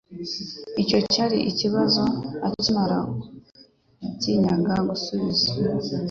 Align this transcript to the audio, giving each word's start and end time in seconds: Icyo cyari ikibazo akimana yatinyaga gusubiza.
Icyo 0.81 0.99
cyari 1.11 1.37
ikibazo 1.51 2.03
akimana 2.47 2.97
yatinyaga 4.01 4.73
gusubiza. 4.89 5.47